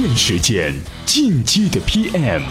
[0.00, 0.72] 电时间，
[1.04, 2.42] 进击的 PM。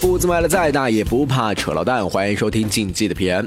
[0.00, 3.46] 步子迈的再大也不怕扯了蛋，欢迎收听进击的 PM。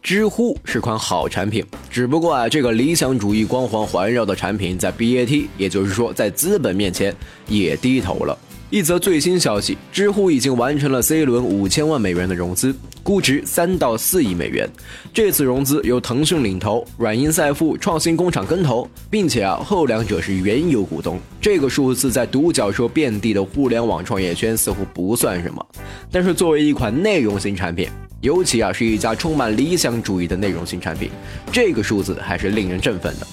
[0.00, 7.12] 知乎是款好产品，只不过啊，这个理想主义光环环绕的产品，在 BAT，也就是说在资本面前
[7.48, 8.38] 也低头了。
[8.72, 14.66] 一则最新消息，知乎已经完成了 C 轮五千万美元的融资，估值三到四亿美元。
[15.12, 21.20] 这次融资由腾讯领投，软银赛富、创新工厂跟投，并且啊，后两者是原有股东。
[21.38, 25.62] 这个数字在独角兽遍地的互联网创业圈似乎不算什么，
[26.10, 27.90] 但是作为一款内容型产品。
[28.22, 31.10] 尤其啊，是一家充满理想主义的内容型产品，
[31.52, 33.26] 这个数字还是令人振奋的。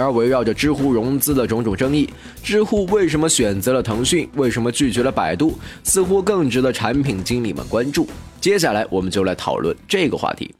[0.00, 2.08] 而围绕着知乎融资的种种争议，
[2.42, 8.06] 知乎为什么选择了腾讯，为什么拒绝了百度，似乎更值得产品经理们关注。
[8.40, 10.54] 接下来，我们就来讨论这个话题。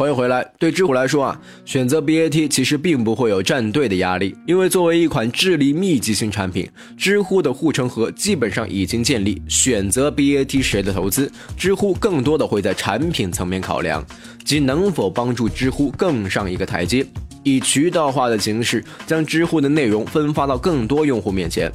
[0.00, 0.42] 欢迎回来。
[0.58, 9.42] 对知乎来说啊，选择 BAT 其实并不会有站队的压力，因为作为一款智力密集型产品，知乎的护城河基本上已经建立。
[9.46, 14.02] 选择 BAT 谁的投资，知乎更多的会在产品层面考量，
[14.42, 17.04] 即能否帮助知乎更上一个台阶，
[17.42, 21.70] 以渠道化的形式将知乎的内容分发到更多用户面前。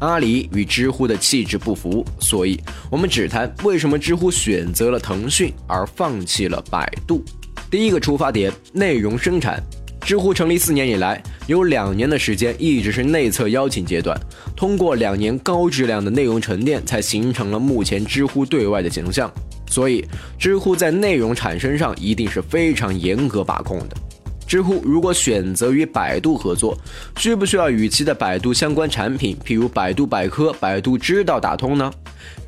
[0.00, 7.24] 阿里与知乎的气质不符，所以我们只谈为什么知乎选择了腾讯而放弃了百度。
[7.72, 9.58] 第一个出发点，内容生产。
[10.02, 14.14] 知乎成立四年以来，有两年的时间一直是内测邀请阶段。
[14.54, 19.32] 通过两年高质量的内容沉淀，才形成了目前知乎对外的形象。
[19.70, 20.04] 所以，
[20.38, 23.96] 知乎在内容产生上一定是非常严格把控的。
[24.46, 26.76] 知乎如果选择与百度合作，
[27.16, 31.90] 需不需要与其的百度相关产品，譬如百度百科、百度知道打通呢？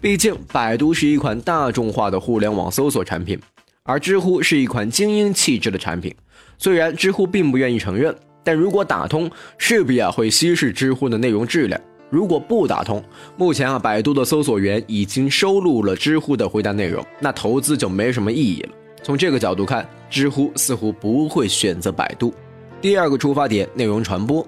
[0.02, 3.40] 毕竟，百度是一款大众化的互联网搜索产品。
[3.86, 6.14] 而知乎是一款精英气质的产品，
[6.56, 11.78] 虽然知乎并不愿意承认，但如果打通，势必啊会稀释知乎的内容质量。
[12.08, 13.04] 如果不打通，
[13.36, 18.70] 目前啊百度的搜索源已经收录了知乎的回答内容，那投资就没什么意义了。
[19.02, 22.32] 从这个角度看，知乎似乎不会选择百度。
[22.80, 24.46] 第二个出发点，内容传播。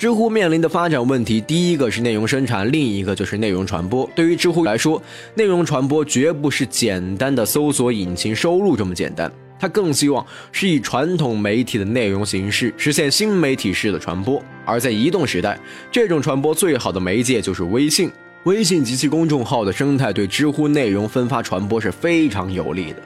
[0.00, 4.08] 知乎面临的发展问题，第一个是内容生产，另一个就是内容传播。
[4.14, 5.02] 对于知乎来说，
[5.34, 14.42] 内容传播绝不是简单的搜索引擎收入这么简单，它更希望是以传统媒体的内容形式实现新媒体式的传播。
[14.64, 15.60] 而在移动时代，
[15.92, 18.10] 这种传播最好的媒介就是微信。
[18.44, 23.02] 微信及其公众号的生态对知乎内容分发传播是非常有利的。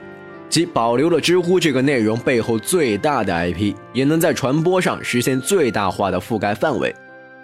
[0.55, 6.95] 即保留了知乎这个内容背后最大的 IP，也能在传播上实现最大化的覆盖范围。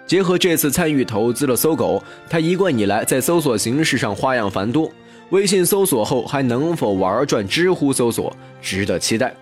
[0.05, 4.89] 结合这次参与投资的搜狗，它一贯以来在搜索形式上花样繁多。
[5.31, 9.35] 微信搜索后还能否玩转知乎搜索，值得期待。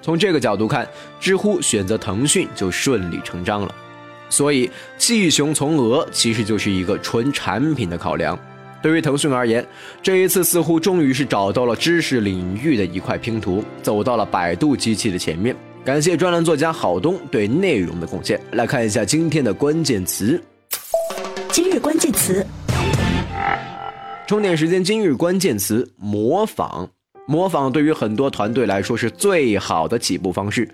[0.00, 0.84] 从这个角度看，
[1.20, 3.72] 知乎选择腾讯就顺理成章了。
[4.30, 4.68] 所以
[4.98, 8.36] 弃雄从鹅其实就是一个纯产品的考量。
[8.82, 9.64] 对于腾讯而言，
[10.02, 15.54] 这一次似乎终于是找到了知识领域的一块拼图，走到了百度机器的前面。
[15.84, 18.40] 感谢专栏作家郝东对内容的贡献。
[18.52, 20.42] 来看一下今天的关键词。
[21.50, 22.44] 今日关键词：
[24.26, 24.82] 充电时间。
[24.82, 26.88] 今日关键词：模仿。
[27.28, 30.68] 模仿对于很多团队来说是最好的起步方式。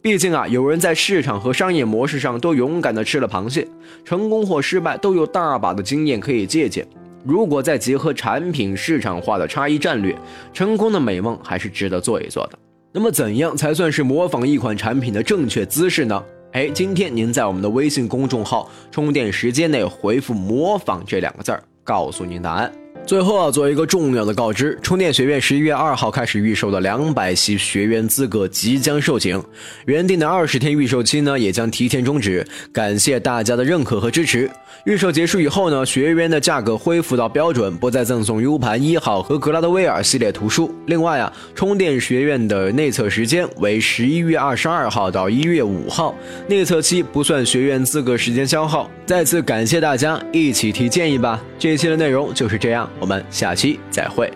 [0.00, 3.68] 毕竟啊，有人在市场和商业模式上都勇敢的吃了螃蟹，
[4.04, 6.84] 成功或失败都有大把的经验可以借鉴。
[7.24, 10.16] 如果再结合产品市场化的差异战略，
[10.52, 12.58] 成功的美梦还是值得做一做的。
[12.92, 16.22] 那么，怎样才算是模仿一款产品的正确姿势呢？
[16.52, 22.70] 哎，今天您在我们的微信公众号“充电时间”内回复“模仿”这两个字儿，告诉您答案。
[23.04, 29.42] 最后啊，做一个重要的告知：充电学院十一月二号开始预售的两百席学员资格即将售罄，
[29.86, 32.46] 原定的二十天预售期呢，也将提前终止。
[32.72, 34.48] 感谢大家的认可和支持。
[34.84, 40.72] 预售结束以后呢，学员的价格恢复到标准，不再赠送 U 盘一号和格拉德威尔系列图书。
[40.86, 46.14] 另外啊，充电学院的内测时间为十一月二十二号到一月五号，
[46.48, 48.90] 内测期不算学员资格时间消耗。
[49.04, 51.40] 再次感谢大家，一起提建议吧。
[51.58, 54.32] 这一期的内容就是这样，我们下期再会。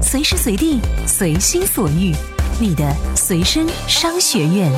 [0.00, 2.12] 随时随地，随心所欲，
[2.60, 2.84] 你的
[3.14, 4.70] 随身商学院。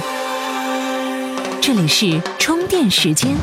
[1.61, 3.35] 这里是充电时间。